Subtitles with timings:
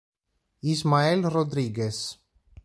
[0.71, 2.01] Ismael Rodríguez